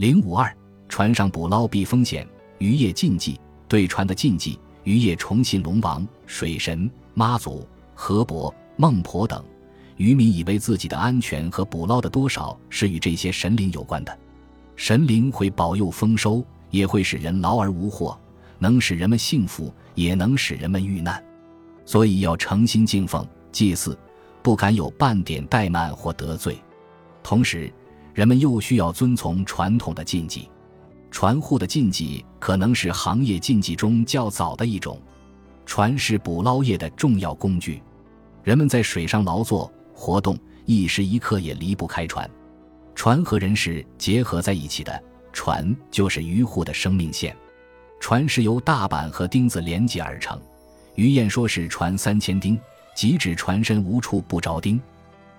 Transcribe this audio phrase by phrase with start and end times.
[0.00, 0.50] 零五二，
[0.88, 3.38] 船上捕捞避风险，渔业禁忌。
[3.68, 9.44] 对船的禁忌，渔业崇信龙王、水神、妈祖、河伯、孟婆等，
[9.98, 14.18] 渔民以为自己的安全和捕捞的多少是与这些神灵有关的。
[14.74, 18.18] 神灵会保佑丰收，也会使人劳而无获，
[18.58, 21.22] 能使人们幸福，也能使人们遇难，
[21.84, 23.98] 所以要诚心敬奉祭祀，
[24.42, 26.58] 不敢有半点怠慢或得罪。
[27.22, 27.70] 同时，
[28.14, 30.48] 人们又需要遵从传统的禁忌。
[31.10, 35.00] 船户的禁忌可能是行业禁忌中较早的一种。
[35.66, 37.82] 船是捕捞业的重要工具，
[38.42, 42.28] 人们在水上劳作活动，一时一刻也离不开船。
[42.94, 47.34] 船和人是结合在一起的，船就是渔户的生命线。
[48.00, 50.40] 船是由大板和钉子连接而成。
[50.96, 52.58] 于谚说是船三千钉，
[52.94, 54.80] 即指船身无处不着钉。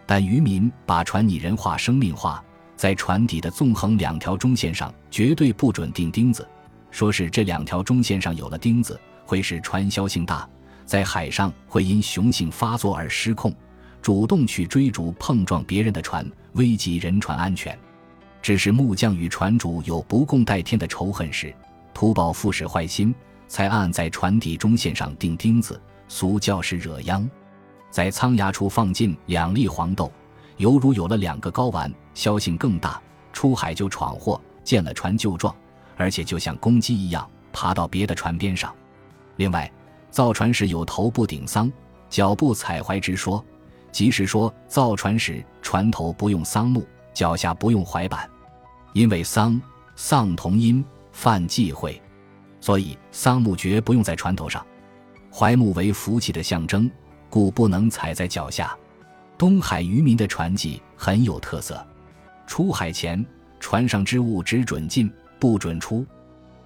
[0.05, 2.43] 但渔民把船拟人化、生命化。
[2.81, 6.47] 在船底的纵横两条中线上绝对不准钉钉子，
[6.89, 10.49] 说是这两条中线上有了钉子，会使船销性大，
[10.83, 13.53] 在海上会因雄性发作而失控，
[14.01, 17.77] 主动去追逐碰撞别人的船，危及人船安全。
[18.41, 21.53] 只是木匠与船主有不共戴天的仇恨时，
[21.93, 23.13] 图报复使坏心，
[23.47, 27.29] 才暗在船底中线上钉钉子，俗叫是惹殃。
[27.91, 30.11] 在舱牙处放进两粒黄豆。
[30.61, 33.01] 犹如有了两个睾丸，消性更大，
[33.33, 35.53] 出海就闯祸，见了船就撞，
[35.97, 38.71] 而且就像公鸡一样爬到别的船边上。
[39.37, 39.69] 另外，
[40.11, 41.71] 造船时有头部顶桑，
[42.11, 43.43] 脚部踩踝之说，
[43.91, 48.29] 即是说造船时船头不用桑木，脚下不用槐板，
[48.93, 49.59] 因为桑
[49.95, 51.99] 丧同音，犯忌讳，
[52.59, 54.63] 所以桑木绝不用在船头上。
[55.31, 56.87] 槐木为福气的象征，
[57.31, 58.77] 故不能踩在脚下。
[59.41, 61.83] 东海渔民的船技很有特色。
[62.45, 63.25] 出海前，
[63.59, 66.05] 船上之物只准进，不准出。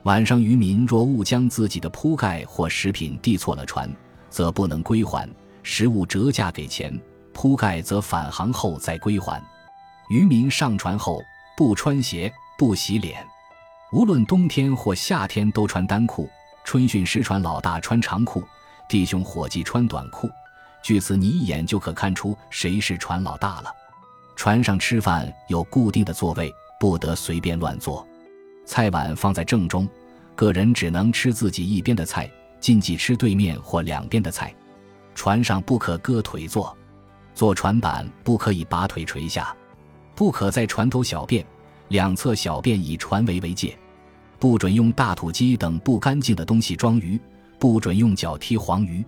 [0.03, 3.89] 晚上，渔民若误将自己的铺盖或食品递错了船，
[4.29, 5.25] 则不能归还；
[5.63, 6.99] 食物折价给钱，
[7.31, 9.41] 铺盖则返航后再归还。
[10.09, 11.21] 渔民上船后
[11.55, 13.25] 不穿鞋，不洗脸，
[13.93, 16.29] 无论冬天或夏天都穿单裤。
[16.65, 18.43] 春训时，船老大穿长裤，
[18.89, 20.29] 弟兄伙计穿短裤。
[20.85, 23.73] 据此，你一眼就可看出谁是船老大了。
[24.35, 28.07] 船上吃饭有固定的座位，不得随便乱坐。
[28.67, 29.89] 菜碗放在正中，
[30.35, 32.29] 个人只能吃自己一边的菜，
[32.59, 34.53] 禁忌吃对面或两边的菜。
[35.15, 36.77] 船上不可搁腿坐，
[37.33, 39.55] 坐船板不可以把腿垂下，
[40.13, 41.43] 不可在船头小便，
[41.87, 43.75] 两侧小便以船围为界，
[44.37, 47.19] 不准用大土机等不干净的东西装鱼，
[47.57, 49.03] 不准用脚踢黄鱼。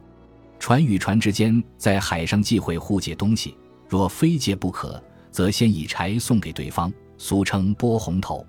[0.59, 3.55] 船与船之间在海上忌讳互借东西，
[3.87, 5.01] 若非借不可，
[5.31, 8.45] 则先以柴送给对方，俗称拨红头。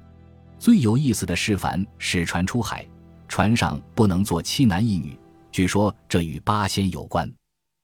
[0.59, 2.85] 最有意思的是，凡使船出海，
[3.29, 5.17] 船上不能坐七男一女。
[5.53, 7.31] 据说这与八仙有关。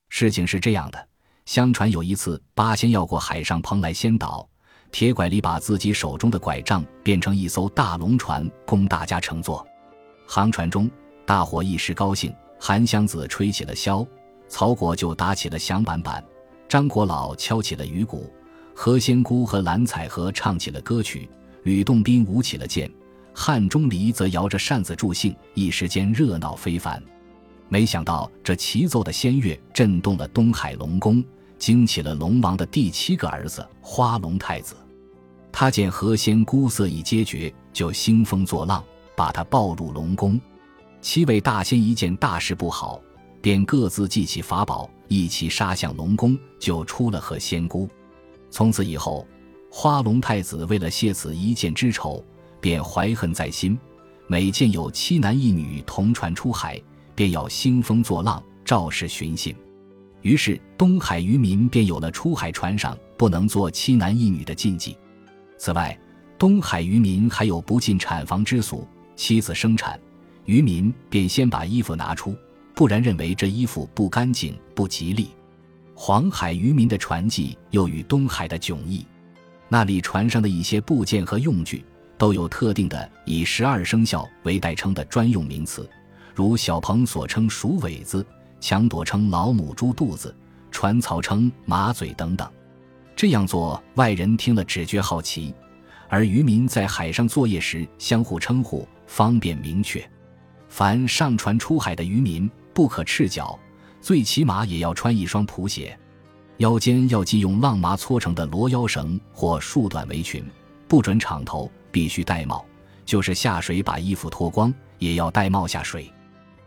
[0.08, 1.08] 事情是这样的：
[1.46, 4.48] 相传有一次，八仙要过海上蓬莱仙岛，
[4.90, 9.64] 铁拐李把自己手中的拐杖变成一艘大龙船，供大家乘坐。
[10.26, 10.90] 航船中，
[11.26, 12.34] 大伙一时高兴。
[12.66, 14.06] 韩湘子吹起了箫，
[14.48, 16.24] 曹果就打起了响板板，
[16.66, 18.32] 张国老敲起了鱼鼓，
[18.74, 21.28] 何仙姑和蓝采和唱起了歌曲，
[21.64, 22.90] 吕洞宾舞起了剑，
[23.34, 27.02] 汉钟离则摇着扇子助兴，一时间热闹非凡。
[27.68, 31.22] 没想到这齐奏的仙乐震动了东海龙宫，
[31.58, 34.74] 惊起了龙王的第七个儿子花龙太子。
[35.52, 38.82] 他见何仙姑色已皆绝，就兴风作浪，
[39.14, 40.40] 把他抱入龙宫。
[41.04, 42.98] 七位大仙一见大事不好，
[43.42, 47.86] 便各自祭起法宝，一起杀向龙宫，救出了何仙姑。
[48.50, 49.28] 从此以后，
[49.70, 52.24] 花龙太子为了谢此一箭之仇，
[52.58, 53.78] 便怀恨在心。
[54.26, 56.80] 每见有七男一女同船出海，
[57.14, 59.54] 便要兴风作浪，肇事寻衅。
[60.22, 64.96] 于是东海渔民便有了出海船上不能坐七男一女的禁忌。
[65.58, 65.96] 此外，
[66.38, 70.00] 东海渔民还有不进产房之俗，妻子生产。
[70.44, 72.36] 渔民便先把衣服拿出，
[72.74, 75.30] 不然认为这衣服不干净、不吉利。
[75.94, 79.06] 黄海渔民的船技又与东海的迥异，
[79.68, 81.84] 那里船上的一些部件和用具
[82.18, 85.88] 都有特定的以十二生肖为代称的专用名词，
[86.34, 88.26] 如小鹏所称鼠尾子，
[88.60, 90.34] 强朵称老母猪肚子，
[90.70, 92.50] 船槽称马嘴等等。
[93.16, 95.54] 这样做，外人听了只觉好奇，
[96.08, 100.04] 而渔民在海上作业时相互称呼，方便明确。
[100.76, 103.56] 凡上船出海的渔民，不可赤脚，
[104.00, 105.96] 最起码也要穿一双蒲鞋，
[106.56, 110.44] 腰间要系用浪麻搓成的罗腰绳或束短围裙，
[110.88, 112.66] 不准敞头，必须戴帽，
[113.06, 116.12] 就是下水把衣服脱光，也要戴帽下水。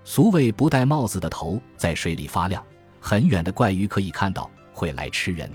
[0.05, 2.63] 俗谓不戴帽子的头在水里发亮，
[3.01, 5.51] 很远的怪鱼可以看到，会来吃人。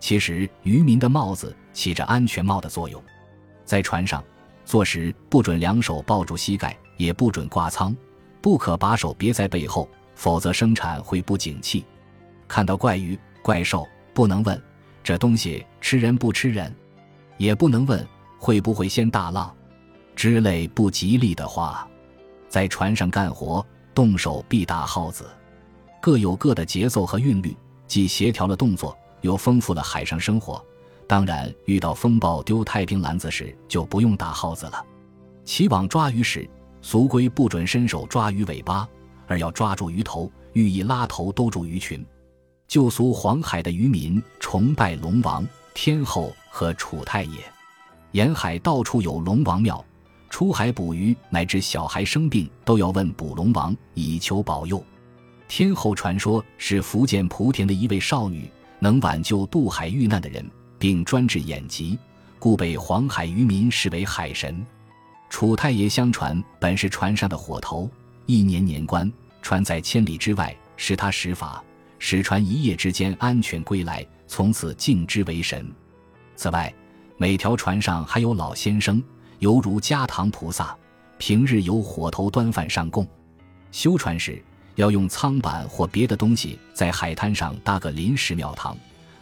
[0.00, 3.00] 其实渔民的帽子起着安全帽的作用，
[3.64, 4.20] 在船上
[4.64, 7.96] 坐时不准两手抱住膝盖，也不准挂舱，
[8.40, 11.84] 不可把手别在背后，否则生产会不景气。
[12.48, 14.60] 看到怪鱼、怪兽，不能问
[15.02, 16.74] 这东西吃人不吃人，
[17.38, 18.06] 也不能问
[18.38, 19.54] 会不会掀大浪
[20.14, 21.88] 之类不吉利的话。
[22.48, 23.64] 在船上干活。
[23.94, 25.24] 动手必打耗子，
[26.02, 27.56] 各有各的节奏和韵律，
[27.86, 30.62] 既协调了动作，又丰富了海上生活。
[31.08, 34.84] 当然，遇到风暴丢太平篮子时，就不用打耗子了。
[35.46, 36.46] 起网抓鱼时，
[36.86, 38.88] 俗规不准伸手抓鱼尾巴，
[39.26, 42.06] 而要抓住鱼头，寓意拉头兜住鱼群。
[42.68, 45.44] 旧俗黄海的渔民崇拜龙王、
[45.74, 47.40] 天后和楚太爷，
[48.12, 49.84] 沿海到处有龙王庙。
[50.30, 54.80] 出海捕鱼，乃至小孩生病，都要问捕龙王以求保佑。
[55.48, 58.48] 天后传说是福建莆田的一位少女，
[58.78, 60.48] 能挽救渡海遇难的人，
[60.78, 61.98] 并专治眼疾，
[62.38, 64.64] 故被黄海渔民视为海神。
[65.28, 67.90] 楚太爷相传本是船上的火头，
[68.26, 69.10] 一年年关，
[69.42, 71.62] 船在千里之外，是他施法，
[71.98, 75.70] 使船一夜之间安全归来，从此敬之为神。
[76.36, 76.72] 此外，
[77.18, 79.02] 每条船上还有老先生。
[79.38, 80.74] 犹如家堂菩萨，
[81.18, 83.06] 平日有火头端饭上供。
[83.70, 84.42] 修船时
[84.76, 88.74] 要用舱板或别的东西在海滩上搭个临时庙堂，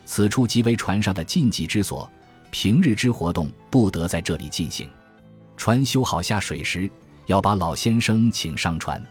[0.05, 2.09] 此处即为船上的禁忌之所，
[2.53, 4.89] 平日之活动不得在这里进行。
[5.56, 6.91] 船修好下水时，
[7.27, 9.03] 要把老先生请上船。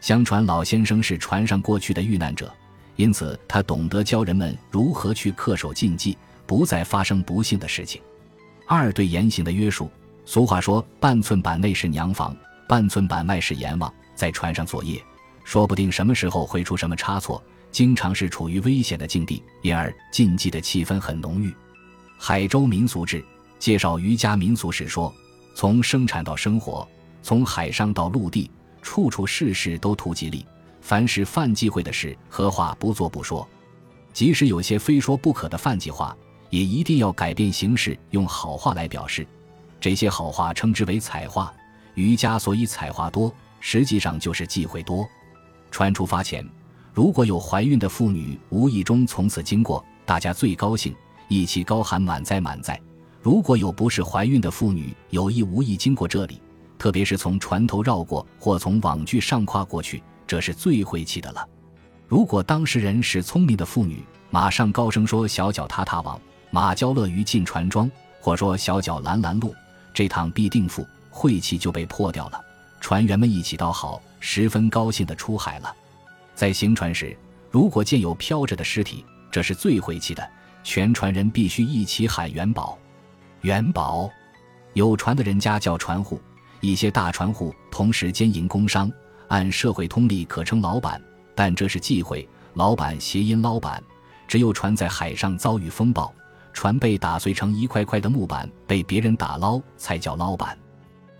[0.00, 2.52] 相传老先生是船上过去的遇难者，
[2.96, 6.16] 因此他懂得教人们如何去恪守禁忌，
[6.46, 8.00] 不再发生不幸的事情。
[8.66, 9.90] 二对言行的约束。
[10.28, 12.36] 俗话说：“半寸板内是娘房，
[12.68, 15.00] 半寸板外是阎王。”在船上作业，
[15.44, 17.40] 说不定什么时候会出什么差错，
[17.70, 21.50] 经常是处于危险的境地，因而禁忌的气氛很浓郁。
[22.18, 23.20] 《海州民俗志》
[23.58, 25.14] 介绍渔家民俗时说
[25.56, 26.86] ：“从生产到生活，
[27.22, 28.50] 从海上到陆地，
[28.82, 30.44] 处处事事都图吉利。
[30.82, 33.48] 凡是犯忌讳的事何话，不做不说。
[34.12, 36.14] 即使有些非说不可的犯忌话，
[36.50, 39.26] 也一定要改变形式，用好话来表示。”
[39.80, 41.50] 这些好话称之为彩话，
[41.94, 45.08] 渔家所以彩话多，实际上就是忌讳多。
[45.70, 46.46] 船出发前，
[46.92, 50.94] 如果有怀孕的妇女无意中从此经过，大家最高兴，
[51.28, 52.76] 一起高喊满载满载；
[53.26, 56.40] 如果有不是怀孕的妇女有意无意经过这里，
[56.78, 61.44] 特别是从船头绕过或从网具上跨过去，这是最晦气的了。
[62.06, 64.00] 如果当事人是聪明的妇女，
[64.30, 66.20] 马上高声说：“小脚踏踏网，
[66.52, 67.90] 马交乐于进船庄。”
[68.22, 69.52] 或说：“小脚拦拦路。”
[69.92, 72.40] 这趟必定富，晦气就被破掉了。
[72.80, 75.74] 船员们一起道好，十分高兴地出海了。
[76.36, 77.18] 在行船时，
[77.50, 80.24] 如果见有飘着的尸体，这是最晦气的。
[80.62, 82.78] 全船人必须一起喊元宝，
[83.42, 84.10] 元宝。
[84.74, 86.20] 有船的人家叫船户，
[86.60, 88.90] 一些大船户同时兼营工商，
[89.28, 91.02] 按社会通例可称老板，
[91.34, 92.28] 但这是忌讳。
[92.54, 93.82] 老板谐音捞板，
[94.26, 96.12] 只有船在海上遭遇风暴。
[96.52, 100.56] 船被打碎成一块块的木板，被别人打捞才叫捞板，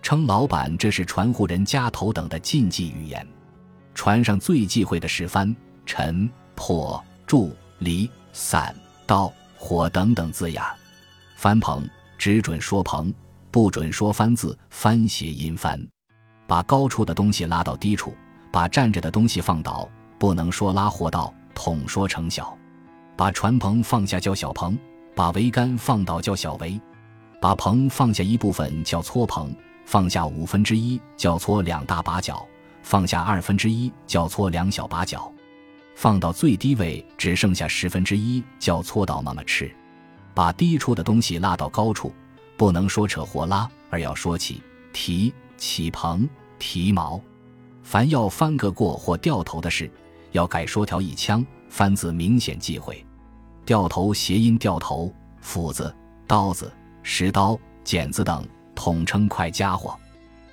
[0.01, 3.27] 称老板这是船户人家头等的禁忌语言。
[3.93, 5.55] 船上最忌讳的是帆、
[5.85, 10.59] 沉、破、柱、离、散、刀、火等等字眼。
[11.35, 13.13] 帆篷只准说棚，
[13.51, 14.57] 不准说帆字。
[14.69, 15.79] 帆谐音帆，
[16.45, 18.13] 把高处的东西拉到低处，
[18.51, 22.57] 把站着的东西放倒，不能说拉或倒，统说成小。
[23.15, 24.77] 把船棚放下叫小棚。
[25.15, 26.79] 把桅杆放倒叫小桅，
[27.41, 29.51] 把棚放下一部分叫搓棚，
[29.83, 32.45] 放下五分之一叫搓两大把角，
[32.83, 35.33] 放下二分之一叫搓两小把角，
[35.95, 39.75] 放到最低位只剩下十分之一叫搓到妈妈吃。
[40.37, 42.13] 把低处的东西拉到高处，
[42.55, 44.61] 不能说扯或拉，而要说起
[44.93, 46.29] 提起棚
[46.59, 47.19] 提锚。
[47.81, 49.89] 凡要翻个过或掉头的事，
[50.33, 53.03] 要改说条一枪，翻字明显忌讳。
[53.65, 55.91] 掉头谐音掉头，斧子、
[56.27, 59.97] 刀子、石刀、剪子等统称快家伙。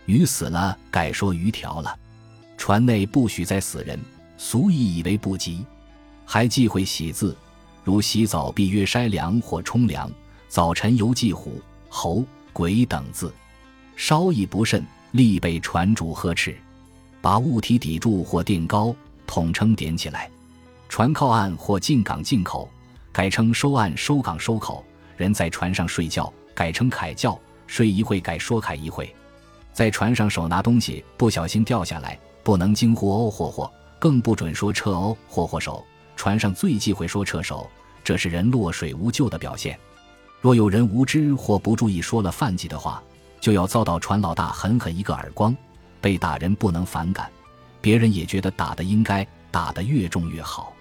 [0.07, 1.95] 鱼死了改说鱼条了。
[2.57, 4.01] 船内不许再死人，
[4.39, 5.63] 俗意以为不吉。
[6.25, 7.37] 还忌讳喜字，
[7.85, 10.11] 如洗澡必曰筛凉或冲凉，
[10.49, 11.61] 早晨犹忌虎、
[11.91, 13.33] 猴、鬼等字。
[13.95, 16.57] 稍一不慎，立被船主呵斥。
[17.21, 20.31] 把物体抵住或垫高，统称点起来。
[20.89, 22.69] 船靠岸或进港进口。
[23.13, 24.83] 改称收岸、收港、收口。
[25.17, 29.15] 人在船上睡觉，改称凯觉；睡一会改说凯一会。
[29.73, 35.85] 在船上手拿东西不小心掉下来，不能惊呼哦霍霍，更不准说撤哦霍霍手。
[36.17, 37.71] 船上最忌讳说撤手，
[38.03, 39.79] 这是人落水无救的表现。
[40.41, 43.03] 若有人无知或不注意说了犯忌的话，
[43.41, 45.57] 就要遭到船老大狠狠一个耳光。
[46.01, 47.31] 被打人不能反感，
[47.81, 50.75] 别人也觉得打的应该，打得越重越好，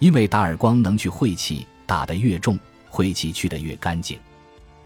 [0.00, 4.18] 因为打耳光能去晦气，打得越重，晦气去得越干净。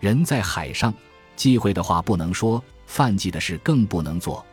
[0.01, 0.93] 人在海上，
[1.35, 2.63] 忌讳的话不能说。
[2.87, 4.45] 犯忌的事更不能做。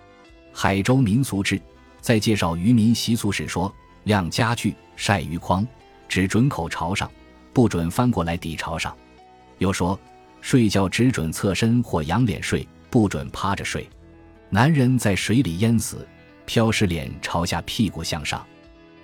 [0.54, 1.60] 海州民俗志
[2.02, 3.74] 在介绍渔民习俗时说
[4.06, 5.66] ：“晾家具、晒鱼筐，
[6.10, 7.10] 只准口朝上，
[7.54, 8.94] 不准翻过来底朝上。”
[9.60, 9.98] 又说
[10.42, 13.90] ：“睡觉只准侧身或仰脸睡，不准趴着睡。
[14.50, 16.06] 男人在水里淹死，
[16.46, 18.46] 漂尸脸朝下，屁股向上。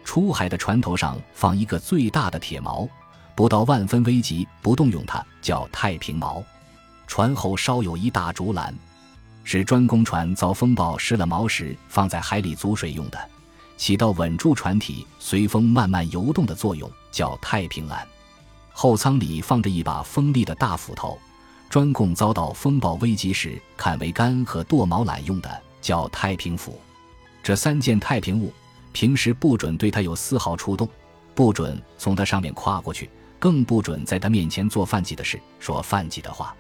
[0.04, 2.90] 出海的船头上放一个最大的铁锚，
[3.36, 6.44] 不到万分危急不动用它，叫太平锚。
[7.08, 8.74] 船后稍有一大竹篮。”
[9.46, 13.30] 是专供船遭风暴失了锚时放在海里阻水用的，
[13.78, 18.08] 起到稳住船体随风慢慢游动的作用，叫太平岸。
[18.72, 21.18] 后舱里放着一把锋利的大斧头，
[21.70, 26.80] 专供遭到风暴危急时砍桅杆和剁锚缆用的，叫太平斧。
[27.44, 28.54] 这三件太平物，
[28.94, 30.88] 平时不准对它有丝毫触动，
[31.36, 36.56] 不准从它上面跨过去，更不准在它面前做犯忌的事，说犯忌的话。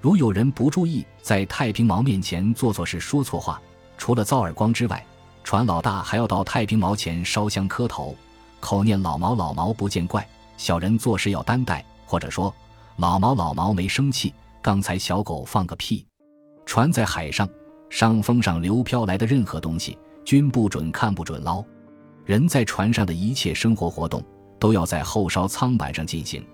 [0.00, 3.60] 如有人不注意，在太平锚面前做错事、说错话，
[3.96, 5.04] 除了遭耳光之外，
[5.46, 8.16] 船老大还要到太平毛前烧香磕头，
[8.58, 12.52] 口念“老毛老毛不见怪”，小人做事要担待，或者说
[12.98, 16.04] “老毛老毛没生气，刚才小狗放个屁”。
[16.66, 17.48] 船在海上，
[17.88, 21.64] 上风上流飘来的任何东西，均不准看、不准捞。
[22.24, 24.20] 人在船上的一切生活活动，
[24.58, 26.44] 都要在后梢舱板上进行，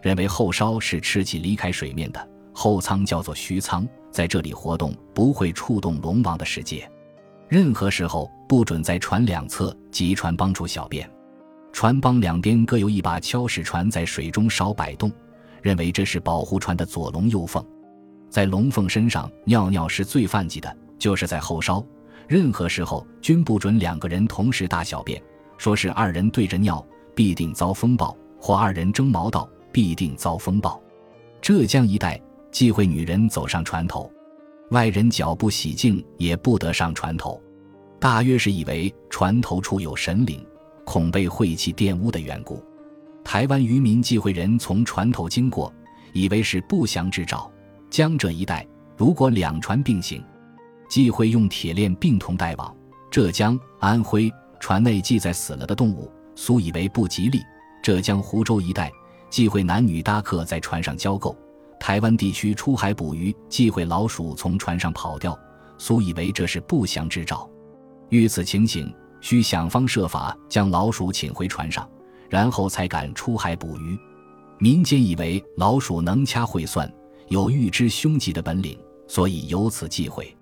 [0.00, 2.28] 认为后梢是吃气离开水面的。
[2.54, 6.90] 后舱叫做虚舱，在这里活动不会触动龙王的世界。
[7.48, 11.08] 任何时候不准在船两侧及船帮处小便。
[11.72, 15.10] 船帮两边各有一把锹，使船在水中少摆动，
[15.62, 17.64] 认为这是保护船的左龙右凤。
[18.28, 21.84] 在龙凤身上尿尿是最犯忌的，就是在后梢。
[22.26, 25.22] 任何时候均不准两个人同时大小便，
[25.56, 30.80] 说是二人对着尿必定遭风暴，或二人争毛道必定遭风暴。
[31.40, 32.20] 浙江一带。
[32.50, 34.10] 忌讳女人走上船头，
[34.70, 37.40] 外人脚不洗净也不得上船头，
[37.98, 40.44] 大约是以为船头处有神灵，
[40.84, 42.62] 恐被晦气玷污的缘故。
[43.24, 45.72] 台湾渔民忌讳人从船头经过，
[46.12, 47.50] 以为是不祥之兆。
[47.88, 50.22] 江浙一带如果两船并行，
[50.88, 52.74] 忌讳用铁链并同带网。
[53.10, 57.40] 浙江、安徽船内系载死了的动物，素以为不吉利。
[57.82, 58.92] 浙江湖州一带
[59.30, 61.34] 忌讳男女搭客在船上交媾。
[61.80, 65.38] 台湾地区出海捕鱼，忌讳老鼠从船上跑掉，
[65.78, 67.48] 素以为这是不祥之兆。
[68.10, 71.88] 遇此情形，需想方设法将老鼠请回船上，
[72.28, 73.98] 然后才敢出海捕鱼。
[74.58, 76.92] 民间以为老鼠能掐会算，
[77.28, 80.36] 有预知凶吉的本领，所以有此忌讳。